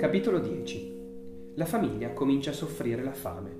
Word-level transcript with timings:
Capitolo 0.00 0.38
10 0.38 1.52
La 1.56 1.66
famiglia 1.66 2.14
comincia 2.14 2.52
a 2.52 2.54
soffrire 2.54 3.02
la 3.02 3.12
fame. 3.12 3.50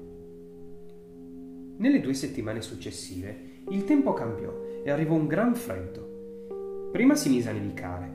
Nelle 1.76 2.00
due 2.00 2.14
settimane 2.14 2.62
successive 2.62 3.60
il 3.68 3.84
tempo 3.84 4.14
cambiò 4.14 4.50
e 4.82 4.90
arrivò 4.90 5.16
un 5.16 5.26
gran 5.26 5.54
freddo. 5.54 6.88
Prima 6.92 7.14
si 7.14 7.28
mise 7.28 7.50
a 7.50 7.52
nevicare. 7.52 8.10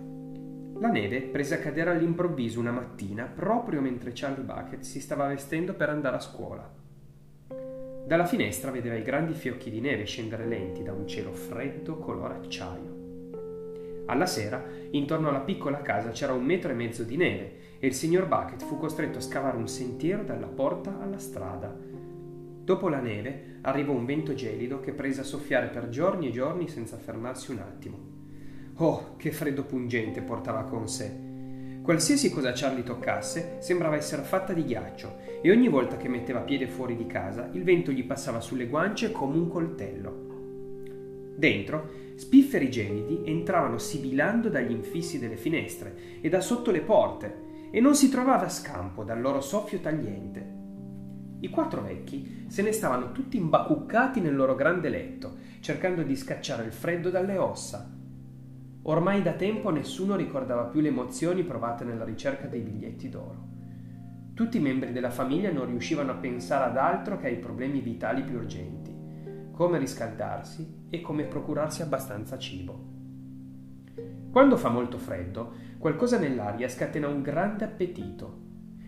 La 0.80 0.88
neve 0.88 1.22
prese 1.22 1.54
a 1.54 1.60
cadere 1.60 1.92
all'improvviso 1.92 2.60
una 2.60 2.72
mattina 2.72 3.26
proprio 3.26 3.80
mentre 3.80 4.10
Charlie 4.16 4.44
Bucket 4.44 4.82
si 4.82 5.00
stava 5.00 5.28
vestendo 5.28 5.76
per 5.76 5.90
andare 5.90 6.16
a 6.16 6.20
scuola. 6.20 6.68
Dalla 8.08 8.26
finestra 8.26 8.72
vedeva 8.72 8.96
i 8.96 9.04
grandi 9.04 9.36
fiocchi 9.36 9.70
di 9.70 9.82
neve 9.82 10.06
scendere 10.06 10.48
lenti 10.48 10.82
da 10.82 10.94
un 10.94 11.08
cielo 11.08 11.32
freddo 11.32 12.00
color 12.00 12.32
acciaio. 12.32 13.04
Alla 14.08 14.26
sera, 14.26 14.64
intorno 14.90 15.30
alla 15.30 15.42
piccola 15.42 15.84
casa 15.84 16.10
c'era 16.10 16.34
un 16.34 16.44
metro 16.44 16.72
e 16.72 16.74
mezzo 16.76 17.04
di 17.04 17.18
neve 17.18 17.65
e 17.80 17.88
il 17.88 17.94
signor 17.94 18.28
Bucket 18.28 18.64
fu 18.64 18.78
costretto 18.78 19.18
a 19.18 19.22
scavare 19.22 19.58
un 19.58 19.68
sentiero 19.68 20.24
dalla 20.24 20.48
porta 20.48 21.00
alla 21.02 21.18
strada. 21.18 21.76
Dopo 22.66 22.90
la 22.90 23.00
neve 23.00 23.58
arrivò 23.62 23.94
un 23.94 24.06
vento 24.06 24.34
gelido 24.34 24.80
che 24.80 24.92
prese 24.92 25.22
a 25.22 25.26
soffiare 25.26 25.68
per 25.68 25.90
giorni 25.90 26.28
e 26.28 26.32
giorni 26.32 26.68
senza 26.68 26.98
fermarsi 26.98 27.52
un 27.52 27.60
attimo. 27.60 27.98
Oh, 28.78 29.16
che 29.18 29.32
freddo 29.32 29.64
pungente 29.64 30.22
portava 30.22 30.64
con 30.64 30.88
sé! 30.88 31.26
Qualsiasi 31.86 32.32
cosa 32.32 32.52
Charlie 32.56 32.82
toccasse 32.82 33.58
sembrava 33.60 33.96
essere 33.96 34.24
fatta 34.24 34.54
di 34.54 34.66
ghiaccio 34.66 35.18
e 35.44 35.52
ogni 35.52 35.70
volta 35.70 35.98
che 35.98 36.08
metteva 36.08 36.40
piede 36.40 36.66
fuori 36.66 36.96
di 36.96 37.06
casa 37.06 37.48
il 37.54 37.64
vento 37.64 37.92
gli 37.92 38.04
passava 38.04 38.42
sulle 38.42 38.66
guance 38.66 39.12
come 39.12 39.38
un 39.38 39.48
coltello. 39.48 40.24
Dentro, 41.36 41.90
spifferi 42.16 42.72
gelidi 42.72 43.22
entravano 43.26 43.78
sibilando 43.78 44.50
dagli 44.50 44.72
infissi 44.72 45.20
delle 45.20 45.36
finestre 45.36 45.96
e 46.22 46.30
da 46.30 46.42
sotto 46.42 46.72
le 46.72 46.82
porte 46.82 47.45
e 47.76 47.82
non 47.82 47.94
si 47.94 48.08
trovava 48.08 48.48
scampo 48.48 49.04
dal 49.04 49.20
loro 49.20 49.42
soffio 49.42 49.82
tagliente. 49.82 50.54
I 51.42 51.50
quattro 51.50 51.82
vecchi 51.82 52.46
se 52.48 52.62
ne 52.62 52.72
stavano 52.72 53.12
tutti 53.12 53.36
imbacuccati 53.36 54.22
nel 54.22 54.34
loro 54.34 54.56
grande 54.56 54.88
letto, 54.88 55.36
cercando 55.60 56.02
di 56.02 56.16
scacciare 56.16 56.64
il 56.64 56.72
freddo 56.72 57.10
dalle 57.10 57.38
ossa 57.38 57.92
Ormai 58.84 59.22
da 59.22 59.34
tempo 59.34 59.72
nessuno 59.72 60.16
ricordava 60.16 60.68
più 60.68 60.80
le 60.80 60.88
emozioni 60.88 61.44
provate 61.44 61.84
nella 61.84 62.06
ricerca 62.06 62.48
dei 62.48 62.62
biglietti 62.62 63.10
d'oro. 63.10 63.48
Tutti 64.34 64.56
i 64.56 64.62
membri 64.62 64.94
della 64.94 65.10
famiglia 65.10 65.52
non 65.52 65.66
riuscivano 65.66 66.12
a 66.12 66.16
pensare 66.16 66.70
ad 66.70 66.78
altro 66.78 67.18
che 67.18 67.28
ai 67.28 67.40
problemi 67.40 67.82
vitali 67.82 68.24
più 68.24 68.38
urgenti, 68.38 68.96
come 69.52 69.80
riscaldarsi 69.80 70.86
e 70.90 71.02
come 71.02 71.26
procurarsi 71.26 71.82
abbastanza 71.82 72.38
cibo. 72.38 72.95
Quando 74.32 74.58
fa 74.58 74.70
molto 74.70 74.98
freddo, 74.98 75.54
qualcosa 75.78 76.20
nell'aria 76.20 76.68
scatena 76.68 77.08
un 77.08 77.22
grande 77.22 77.64
appetito. 77.64 78.44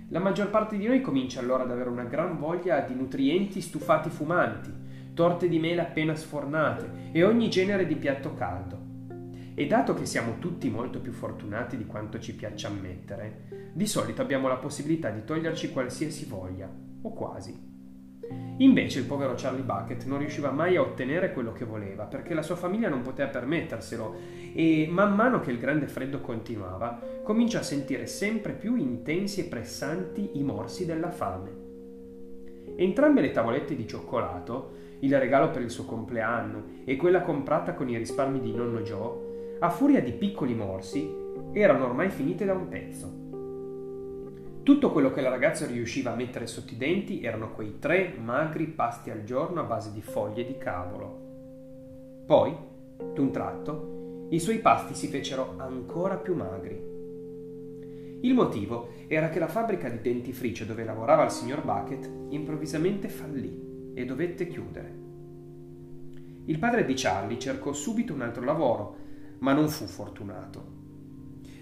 La 0.10 0.20
maggior 0.20 0.50
parte 0.50 0.78
di 0.78 0.88
noi 0.88 1.02
comincia 1.02 1.40
allora 1.40 1.64
ad 1.64 1.72
avere 1.72 1.90
una 1.90 2.04
gran 2.04 2.38
voglia 2.38 2.82
di 2.82 2.94
nutrienti 2.94 3.62
stufati 3.62 4.10
fumanti, 4.10 4.72
torte 5.14 5.50
di 5.50 5.60
mele 5.60 5.82
appena 5.82 6.16
sfornate 6.16 7.10
e 7.12 7.24
ogni 7.24 7.50
genere 7.50 7.86
di 7.86 7.96
piatto 7.96 8.34
caldo. 8.34 8.86
E 9.54 9.68
dato 9.68 9.94
che 9.94 10.06
siamo 10.06 10.40
tutti 10.40 10.70
molto 10.70 11.00
più 11.00 11.12
fortunati 11.12 11.78
di 11.78 11.86
quanto 11.86 12.20
ci 12.20 12.36
piaccia 12.36 12.68
ammettere, 12.68 13.72
di 13.74 13.86
solito 13.88 14.22
abbiamo 14.22 14.48
la 14.48 14.58
possibilità 14.58 15.10
di 15.10 15.24
toglierci 15.24 15.72
qualsiasi 15.72 16.26
voglia, 16.26 16.70
o 17.02 17.14
quasi. 17.14 17.77
Invece 18.60 19.00
il 19.00 19.06
povero 19.06 19.36
Charlie 19.36 19.62
Bucket 19.62 20.06
non 20.06 20.18
riusciva 20.18 20.50
mai 20.50 20.76
a 20.76 20.82
ottenere 20.82 21.32
quello 21.32 21.52
che 21.52 21.66
voleva, 21.66 22.06
perché 22.06 22.34
la 22.34 22.42
sua 22.42 22.56
famiglia 22.56 22.90
non 22.90 23.04
poteva 23.04 23.30
permetterselo 23.30 24.16
e 24.54 24.88
man 24.90 25.14
mano 25.14 25.40
che 25.40 25.52
il 25.52 25.60
grande 25.60 25.88
freddo 25.88 26.22
continuava, 26.22 27.00
cominciò 27.24 27.60
a 27.60 27.64
sentire 27.64 28.08
sempre 28.08 28.54
più 28.54 28.76
intensi 28.76 29.42
e 29.42 29.50
pressanti 29.50 30.32
i 30.34 30.44
morsi 30.44 30.86
della 30.86 31.12
fame. 31.12 31.66
Entrambe 32.76 33.22
le 33.22 33.32
tavolette 33.32 33.76
di 33.76 33.88
cioccolato, 33.88 34.72
il 35.00 35.20
regalo 35.20 35.52
per 35.52 35.62
il 35.62 35.70
suo 35.70 35.86
compleanno 35.86 36.82
e 36.84 36.96
quella 36.96 37.22
comprata 37.22 37.76
con 37.76 37.90
i 37.90 37.98
risparmi 37.98 38.40
di 38.40 38.54
nonno 38.54 38.82
Joe, 38.82 39.58
a 39.60 39.70
furia 39.70 40.02
di 40.02 40.14
piccoli 40.14 40.56
morsi, 40.56 41.08
erano 41.54 41.86
ormai 41.86 42.10
finite 42.10 42.46
da 42.46 42.54
un 42.54 42.68
pezzo. 42.68 43.27
Tutto 44.68 44.92
quello 44.92 45.14
che 45.14 45.22
la 45.22 45.30
ragazza 45.30 45.66
riusciva 45.66 46.12
a 46.12 46.16
mettere 46.16 46.46
sotto 46.46 46.74
i 46.74 46.76
denti 46.76 47.24
erano 47.24 47.54
quei 47.54 47.80
tre 47.80 48.14
magri 48.20 48.68
pasti 48.68 49.10
al 49.10 49.24
giorno 49.24 49.62
a 49.62 49.64
base 49.64 49.94
di 49.94 50.02
foglie 50.02 50.46
di 50.46 50.58
cavolo. 50.58 52.26
Poi, 52.26 52.54
d'un 53.14 53.32
tratto, 53.32 54.28
i 54.30 54.40
suoi 54.42 54.60
pasti 54.60 54.94
si 54.94 55.08
fecero 55.08 55.54
ancora 55.56 56.18
più 56.18 56.36
magri. 56.36 56.76
Il 58.24 58.34
motivo 58.34 58.90
era 59.08 59.30
che 59.30 59.40
la 59.40 59.48
fabbrica 59.48 59.88
di 59.88 60.02
dentifricio 60.02 60.66
dove 60.66 60.84
lavorava 60.84 61.24
il 61.24 61.32
signor 61.32 61.64
Bucket 61.64 62.12
improvvisamente 62.32 63.08
fallì 63.08 63.94
e 63.94 64.04
dovette 64.04 64.48
chiudere. 64.48 64.94
Il 66.44 66.60
padre 66.60 66.84
di 66.84 66.94
Charlie 66.94 67.40
cercò 67.40 67.72
subito 67.72 68.14
un 68.14 68.20
altro 68.20 68.44
lavoro 68.44 68.98
ma 69.40 69.54
non 69.54 69.70
fu 69.70 69.86
fortunato. 69.86 70.77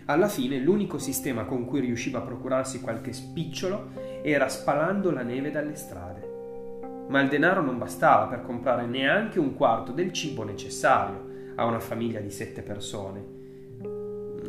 Alla 0.08 0.28
fine 0.28 0.60
l'unico 0.60 1.00
sistema 1.00 1.46
con 1.46 1.66
cui 1.66 1.80
riusciva 1.80 2.20
a 2.20 2.22
procurarsi 2.22 2.80
qualche 2.80 3.12
spicciolo 3.12 3.90
era 4.22 4.48
spalando 4.48 5.10
la 5.10 5.24
neve 5.24 5.50
dalle 5.50 5.76
strade. 5.76 7.06
Ma 7.08 7.22
il 7.22 7.30
denaro 7.30 7.64
non 7.64 7.80
bastava 7.80 8.28
per 8.28 8.44
comprare 8.44 8.86
neanche 8.86 9.40
un 9.40 9.56
quarto 9.56 9.92
del 9.92 10.12
cibo 10.12 10.44
necessario 10.44 11.54
a 11.56 11.66
una 11.66 11.80
famiglia 11.80 12.20
di 12.20 12.30
sette 12.30 12.62
persone. 12.62 13.34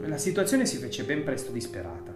La 0.07 0.19
situazione 0.19 0.67
si 0.67 0.77
fece 0.77 1.05
ben 1.05 1.25
presto 1.25 1.53
disperata. 1.53 2.15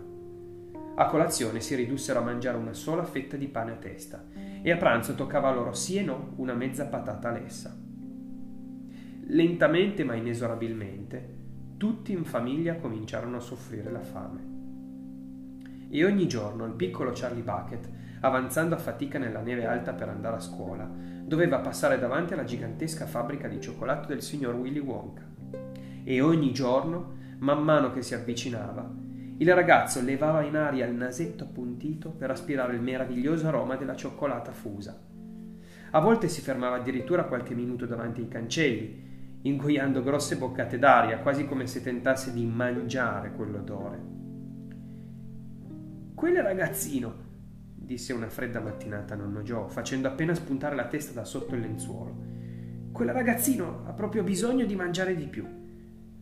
A 0.97 1.07
colazione 1.07 1.61
si 1.61 1.75
ridussero 1.75 2.19
a 2.19 2.25
mangiare 2.25 2.59
una 2.59 2.75
sola 2.75 3.05
fetta 3.05 3.39
di 3.39 3.49
pane 3.49 3.73
a 3.73 3.77
testa 3.77 4.27
e 4.63 4.71
a 4.71 4.77
pranzo 4.77 5.15
toccava 5.15 5.51
loro 5.51 5.73
sì 5.73 5.97
e 5.97 6.03
no 6.03 6.35
una 6.37 6.53
mezza 6.53 6.85
patata 6.85 7.31
lessa. 7.31 7.75
Lentamente 9.29 10.05
ma 10.05 10.15
inesorabilmente, 10.15 11.39
tutti 11.81 12.13
in 12.13 12.27
famiglia 12.27 12.75
cominciarono 12.75 13.39
a 13.39 13.41
soffrire 13.41 13.91
la 13.91 14.03
fame. 14.03 15.89
E 15.89 16.05
ogni 16.05 16.29
giorno 16.29 16.67
il 16.67 16.75
piccolo 16.75 17.13
Charlie 17.15 17.43
Bucket, 17.43 17.89
avanzando 18.21 18.75
a 18.75 18.79
fatica 18.79 19.19
nella 19.19 19.41
neve 19.41 19.65
alta 19.65 19.95
per 19.95 20.11
andare 20.11 20.37
a 20.37 20.41
scuola, 20.41 20.87
doveva 21.25 21.61
passare 21.61 21.99
davanti 21.99 22.35
alla 22.35 22.45
gigantesca 22.45 23.07
fabbrica 23.07 23.49
di 23.49 23.63
cioccolato 23.63 24.09
del 24.09 24.21
signor 24.21 24.57
Willy 24.57 24.81
Wonka. 24.81 25.23
E 26.05 26.21
ogni 26.21 26.53
giorno, 26.53 27.15
man 27.39 27.63
mano 27.63 27.95
che 27.95 28.03
si 28.03 28.13
avvicinava, 28.13 28.87
il 29.39 29.55
ragazzo 29.55 30.03
levava 30.03 30.43
in 30.43 30.57
aria 30.57 30.85
il 30.85 30.95
nasetto 30.95 31.45
appuntito 31.45 32.11
per 32.11 32.31
aspirare 32.31 32.75
il 32.75 32.83
meraviglioso 32.83 33.47
aroma 33.47 33.77
della 33.77 33.97
cioccolata 33.97 34.53
fusa. 34.53 35.01
A 35.93 35.99
volte 35.99 36.29
si 36.29 36.43
fermava 36.43 36.77
addirittura 36.77 37.25
qualche 37.25 37.55
minuto 37.55 37.87
davanti 37.87 38.21
ai 38.21 38.29
cancelli 38.29 39.09
ingoiando 39.43 40.03
grosse 40.03 40.37
boccate 40.37 40.79
d'aria, 40.79 41.19
quasi 41.19 41.47
come 41.47 41.67
se 41.67 41.83
tentasse 41.83 42.33
di 42.33 42.45
mangiare 42.45 43.33
quell'odore. 43.33 44.19
Quel 46.15 46.37
ragazzino, 46.43 47.29
disse 47.75 48.13
una 48.13 48.29
fredda 48.29 48.61
mattinata 48.61 49.15
nonno 49.15 49.43
Joe, 49.43 49.71
facendo 49.71 50.09
appena 50.09 50.35
spuntare 50.35 50.77
la 50.77 50.87
testa 50.87 51.13
da 51.13 51.25
sotto 51.25 51.55
il 51.55 51.63
lenzuolo. 51.63 52.15
Quel 52.93 53.09
ragazzino 53.11 53.85
ha 53.87 53.93
proprio 53.93 54.23
bisogno 54.23 54.67
di 54.67 54.77
mangiare 54.77 55.17
di 55.17 55.27
più. 55.27 55.47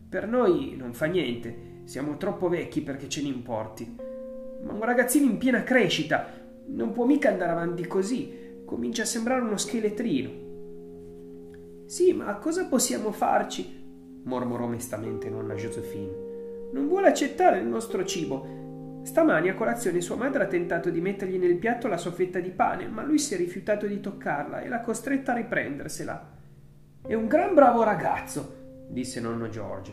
Per 0.07 0.27
noi 0.27 0.75
non 0.77 0.93
fa 0.93 1.05
niente, 1.07 1.81
siamo 1.83 2.17
troppo 2.17 2.47
vecchi 2.47 2.81
perché 2.81 3.09
ce 3.09 3.21
ne 3.21 3.27
importi. 3.27 3.97
Ma 4.63 4.73
un 4.73 4.83
ragazzino 4.83 5.29
in 5.29 5.37
piena 5.37 5.63
crescita 5.63 6.27
non 6.67 6.91
può 6.91 7.05
mica 7.05 7.29
andare 7.29 7.51
avanti 7.51 7.85
così, 7.85 8.63
comincia 8.65 9.01
a 9.01 9.05
sembrare 9.05 9.41
uno 9.41 9.57
scheletrino. 9.57 10.48
Sì, 11.89 12.13
ma 12.13 12.35
cosa 12.35 12.67
possiamo 12.67 13.11
farci? 13.11 14.21
mormorò 14.23 14.67
mestamente 14.67 15.27
nonna 15.27 15.55
Josephine. 15.55 16.69
Non 16.71 16.87
vuole 16.87 17.07
accettare 17.07 17.57
il 17.57 17.65
nostro 17.65 18.05
cibo. 18.05 19.01
Stamani 19.01 19.49
a 19.49 19.55
colazione 19.55 19.99
sua 19.99 20.15
madre 20.15 20.43
ha 20.43 20.47
tentato 20.47 20.91
di 20.91 21.01
mettergli 21.01 21.39
nel 21.39 21.57
piatto 21.57 21.87
la 21.87 21.97
sua 21.97 22.11
fetta 22.11 22.39
di 22.39 22.51
pane, 22.51 22.87
ma 22.87 23.01
lui 23.01 23.17
si 23.17 23.33
è 23.33 23.37
rifiutato 23.37 23.87
di 23.87 23.99
toccarla 23.99 24.61
e 24.61 24.67
l'ha 24.67 24.81
costretta 24.81 25.31
a 25.31 25.37
riprendersela. 25.37 26.37
È 27.07 27.15
un 27.15 27.25
gran 27.25 27.55
bravo 27.55 27.81
ragazzo, 27.81 28.85
disse 28.87 29.19
nonno 29.19 29.49
George, 29.49 29.91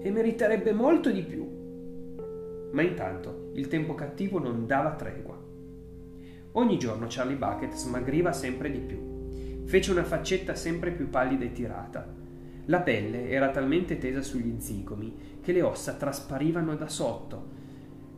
e 0.00 0.10
meriterebbe 0.10 0.72
molto 0.72 1.10
di 1.10 1.22
più. 1.22 2.70
Ma 2.72 2.80
intanto 2.80 3.50
il 3.56 3.68
tempo 3.68 3.94
cattivo 3.94 4.38
non 4.38 4.66
dava 4.66 4.94
tregua. 4.94 5.38
Ogni 6.52 6.78
giorno 6.78 7.04
Charlie 7.10 7.36
Bucket 7.36 7.74
smagriva 7.74 8.32
sempre 8.32 8.70
di 8.70 8.78
più. 8.78 9.09
Fece 9.70 9.92
una 9.92 10.02
faccetta 10.02 10.56
sempre 10.56 10.90
più 10.90 11.08
pallida 11.10 11.44
e 11.44 11.52
tirata. 11.52 12.04
La 12.64 12.80
pelle 12.80 13.28
era 13.28 13.50
talmente 13.50 13.98
tesa 13.98 14.20
sugli 14.20 14.58
zigomi 14.58 15.38
che 15.40 15.52
le 15.52 15.62
ossa 15.62 15.92
trasparivano 15.92 16.74
da 16.74 16.88
sotto. 16.88 17.50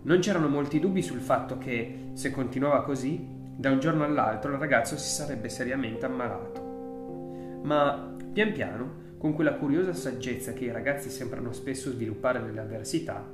Non 0.05 0.21
c'erano 0.21 0.49
molti 0.49 0.81
dubbi 0.81 1.03
sul 1.03 1.21
fatto 1.21 1.59
che, 1.59 2.13
se 2.15 2.31
continuava 2.31 2.83
così, 2.85 3.23
da 3.55 3.71
un 3.71 3.81
giorno 3.81 4.03
all'altro 4.03 4.53
il 4.53 4.59
ragazzo 4.59 4.97
si 4.97 5.11
sarebbe 5.11 5.51
seriamente 5.51 6.07
ammalato. 6.07 7.61
Ma, 7.65 8.17
pian 8.33 8.53
piano, 8.55 9.17
con 9.19 9.35
quella 9.35 9.57
curiosa 9.57 9.93
saggezza 9.93 10.55
che 10.55 10.65
i 10.65 10.73
ragazzi 10.73 11.11
sembrano 11.11 11.53
spesso 11.53 11.91
sviluppare 11.91 12.41
nelle 12.41 12.61
avversità, 12.61 13.31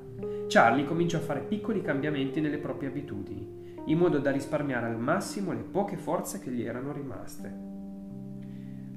Charlie 0.48 0.86
cominciò 0.86 1.18
a 1.18 1.20
fare 1.20 1.42
piccoli 1.42 1.82
cambiamenti 1.82 2.40
nelle 2.40 2.58
proprie 2.58 2.88
abitudini, 2.88 3.76
in 3.84 3.96
modo 3.96 4.18
da 4.18 4.32
risparmiare 4.32 4.86
al 4.86 4.98
massimo 4.98 5.52
le 5.52 5.62
poche 5.62 5.96
forze 5.96 6.40
che 6.40 6.50
gli 6.50 6.64
erano 6.64 6.90
rimaste. 6.90 7.76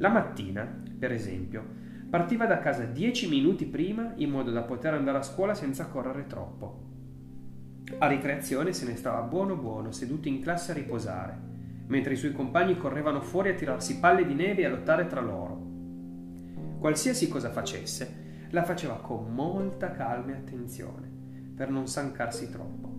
La 0.02 0.10
mattina, 0.10 0.68
per 0.98 1.12
esempio, 1.12 1.64
partiva 2.10 2.48
da 2.48 2.58
casa 2.58 2.86
dieci 2.86 3.30
minuti 3.30 3.68
prima 3.68 4.14
in 4.16 4.32
modo 4.32 4.50
da 4.50 4.64
poter 4.64 4.96
andare 4.96 5.20
a 5.20 5.22
scuola 5.22 5.54
senza 5.54 5.86
correre 5.86 6.26
troppo. 6.26 6.90
A 8.00 8.08
ricreazione 8.08 8.74
se 8.74 8.88
ne 8.88 8.96
stava 8.96 9.22
buono 9.22 9.56
buono, 9.58 9.92
seduto 9.92 10.28
in 10.28 10.42
classe 10.42 10.72
a 10.72 10.74
riposare, 10.74 11.38
mentre 11.86 12.14
i 12.14 12.16
suoi 12.18 12.32
compagni 12.32 12.78
correvano 12.78 13.22
fuori 13.22 13.50
a 13.50 13.54
tirarsi 13.54 14.00
palle 14.00 14.26
di 14.26 14.34
neve 14.34 14.64
e 14.64 14.66
a 14.66 14.70
lottare 14.70 15.06
tra 15.06 15.22
loro. 15.22 15.62
Qualsiasi 16.80 17.28
cosa 17.28 17.52
facesse, 17.52 18.48
la 18.50 18.64
faceva 18.64 18.96
con 18.96 19.32
molta 19.32 19.92
calma 19.92 20.32
e 20.32 20.38
attenzione, 20.38 21.12
per 21.56 21.70
non 21.70 21.86
stancarsi 21.86 22.50
troppo. 22.50 22.90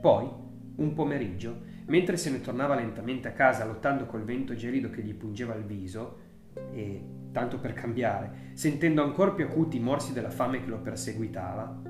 Poi, 0.00 0.30
un 0.76 0.94
pomeriggio, 0.94 1.71
mentre 1.86 2.16
se 2.16 2.30
ne 2.30 2.40
tornava 2.40 2.74
lentamente 2.74 3.28
a 3.28 3.32
casa 3.32 3.64
lottando 3.64 4.06
col 4.06 4.24
vento 4.24 4.54
gelido 4.54 4.90
che 4.90 5.02
gli 5.02 5.14
pungeva 5.14 5.54
il 5.54 5.64
viso, 5.64 6.30
e, 6.72 7.02
tanto 7.32 7.58
per 7.58 7.72
cambiare, 7.72 8.50
sentendo 8.54 9.02
ancor 9.02 9.34
più 9.34 9.44
acuti 9.44 9.78
i 9.78 9.80
morsi 9.80 10.12
della 10.12 10.30
fame 10.30 10.62
che 10.62 10.68
lo 10.68 10.80
perseguitava, 10.80 11.82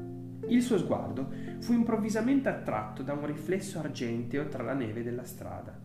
il 0.49 0.63
suo 0.63 0.79
sguardo 0.79 1.31
fu 1.61 1.73
improvvisamente 1.73 2.49
attratto 2.49 3.03
da 3.03 3.13
un 3.13 3.27
riflesso 3.27 3.79
argenteo 3.79 4.49
tra 4.49 4.63
la 4.63 4.75
neve 4.75 5.03
della 5.03 5.25
strada. 5.25 5.81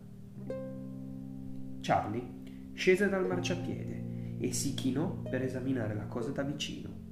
Charlie 1.80 2.36
scese 2.74 3.08
dal 3.08 3.26
marciapiede 3.26 4.36
e 4.38 4.52
si 4.52 4.74
chinò 4.74 5.22
per 5.22 5.42
esaminare 5.42 5.94
la 5.94 6.06
cosa 6.06 6.30
da 6.30 6.42
vicino. 6.42 7.06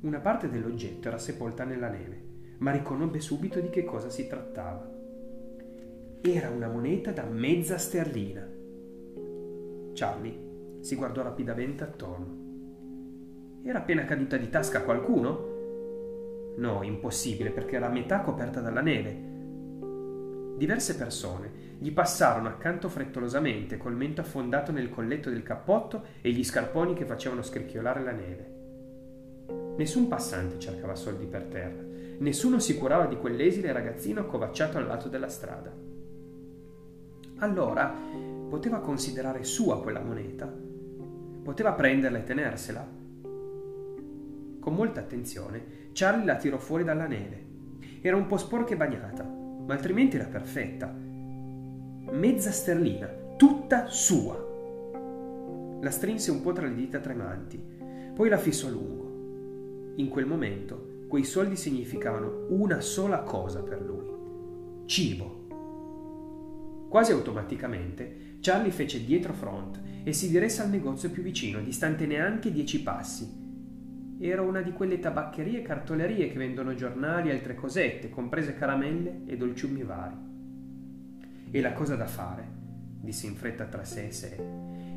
Una 0.00 0.20
parte 0.20 0.48
dell'oggetto 0.48 1.08
era 1.08 1.18
sepolta 1.18 1.64
nella 1.64 1.88
neve, 1.88 2.54
ma 2.58 2.70
riconobbe 2.70 3.20
subito 3.20 3.60
di 3.60 3.70
che 3.70 3.84
cosa 3.84 4.08
si 4.08 4.26
trattava. 4.26 4.95
Era 6.22 6.50
una 6.50 6.68
moneta 6.68 7.12
da 7.12 7.24
mezza 7.24 7.78
sterlina. 7.78 8.48
Charlie 9.92 10.44
si 10.80 10.96
guardò 10.96 11.22
rapidamente 11.22 11.84
attorno. 11.84 12.44
Era 13.64 13.78
appena 13.78 14.04
caduta 14.04 14.36
di 14.36 14.48
tasca 14.48 14.78
a 14.78 14.82
qualcuno? 14.82 15.54
No, 16.56 16.82
impossibile, 16.82 17.50
perché 17.50 17.76
era 17.76 17.86
a 17.86 17.90
metà 17.90 18.20
coperta 18.20 18.60
dalla 18.60 18.80
neve. 18.80 19.34
Diverse 20.56 20.96
persone 20.96 21.64
gli 21.78 21.92
passarono 21.92 22.48
accanto 22.48 22.88
frettolosamente, 22.88 23.76
col 23.76 23.94
mento 23.94 24.22
affondato 24.22 24.72
nel 24.72 24.88
colletto 24.88 25.28
del 25.28 25.42
cappotto 25.42 26.04
e 26.22 26.30
gli 26.30 26.42
scarponi 26.42 26.94
che 26.94 27.04
facevano 27.04 27.42
scricchiolare 27.42 28.02
la 28.02 28.12
neve. 28.12 28.54
Nessun 29.76 30.08
passante 30.08 30.58
cercava 30.58 30.94
soldi 30.94 31.26
per 31.26 31.44
terra, 31.44 31.82
nessuno 32.18 32.58
si 32.58 32.78
curava 32.78 33.06
di 33.06 33.18
quell'esile 33.18 33.72
ragazzino 33.72 34.20
accovacciato 34.20 34.78
al 34.78 34.86
lato 34.86 35.08
della 35.08 35.28
strada. 35.28 35.85
Allora 37.38 37.92
poteva 38.48 38.80
considerare 38.80 39.44
sua 39.44 39.82
quella 39.82 40.00
moneta, 40.00 40.50
poteva 41.42 41.74
prenderla 41.74 42.18
e 42.18 42.24
tenersela. 42.24 42.88
Con 44.58 44.74
molta 44.74 45.00
attenzione 45.00 45.90
Charlie 45.92 46.24
la 46.24 46.36
tirò 46.36 46.56
fuori 46.56 46.82
dalla 46.82 47.06
neve. 47.06 47.44
Era 48.00 48.16
un 48.16 48.26
po' 48.26 48.38
sporca 48.38 48.72
e 48.72 48.76
bagnata, 48.76 49.22
ma 49.24 49.74
altrimenti 49.74 50.16
era 50.16 50.28
perfetta. 50.28 50.90
Mezza 52.10 52.50
sterlina, 52.50 53.08
tutta 53.36 53.86
sua. 53.88 54.34
La 55.80 55.90
strinse 55.90 56.30
un 56.30 56.40
po' 56.40 56.52
tra 56.52 56.66
le 56.66 56.74
dita 56.74 57.00
tremanti, 57.00 57.62
poi 58.14 58.30
la 58.30 58.38
fissò 58.38 58.68
a 58.68 58.70
lungo. 58.70 59.94
In 59.96 60.08
quel 60.08 60.26
momento 60.26 61.04
quei 61.06 61.24
soldi 61.24 61.56
significavano 61.56 62.46
una 62.48 62.80
sola 62.80 63.20
cosa 63.20 63.62
per 63.62 63.82
lui. 63.82 64.84
Cibo. 64.86 65.45
Quasi 66.88 67.12
automaticamente 67.12 68.38
Charlie 68.40 68.70
fece 68.70 69.04
dietro 69.04 69.32
front 69.32 69.80
e 70.04 70.12
si 70.12 70.30
diresse 70.30 70.62
al 70.62 70.70
negozio 70.70 71.10
più 71.10 71.22
vicino, 71.22 71.60
distante 71.60 72.06
neanche 72.06 72.52
dieci 72.52 72.82
passi, 72.82 73.44
era 74.18 74.40
una 74.40 74.62
di 74.62 74.72
quelle 74.72 74.98
tabaccherie 74.98 75.58
e 75.58 75.62
cartolerie 75.62 76.30
che 76.30 76.38
vendono 76.38 76.74
giornali 76.74 77.28
e 77.28 77.32
altre 77.32 77.54
cosette, 77.54 78.08
comprese 78.08 78.54
caramelle 78.54 79.22
e 79.26 79.36
dolciumi 79.36 79.82
vari. 79.82 80.16
E 81.50 81.60
la 81.60 81.74
cosa 81.74 81.96
da 81.96 82.06
fare, 82.06 82.48
disse 82.98 83.26
in 83.26 83.34
fretta 83.34 83.66
tra 83.66 83.84
sé 83.84 84.06
e 84.06 84.12
sé, 84.12 84.36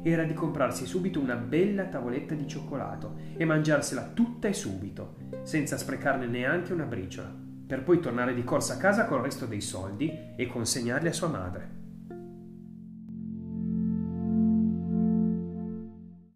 era 0.04 0.24
di 0.24 0.34
comprarsi 0.34 0.86
subito 0.86 1.20
una 1.20 1.36
bella 1.36 1.88
tavoletta 1.88 2.34
di 2.34 2.48
cioccolato 2.48 3.18
e 3.36 3.44
mangiarsela 3.44 4.12
tutta 4.14 4.48
e 4.48 4.54
subito, 4.54 5.16
senza 5.44 5.78
sprecarne 5.78 6.26
neanche 6.26 6.72
una 6.72 6.86
briciola, 6.86 7.34
per 7.68 7.84
poi 7.84 8.00
tornare 8.00 8.34
di 8.34 8.46
corsa 8.46 8.76
a 8.76 8.78
casa 8.78 9.04
col 9.04 9.22
resto 9.22 9.46
dei 9.46 9.62
soldi 9.62 10.10
e 10.38 10.48
consegnarli 10.48 11.10
a 11.10 11.14
sua 11.14 11.28
madre. 11.28 11.79